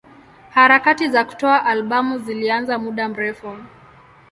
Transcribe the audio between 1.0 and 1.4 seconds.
za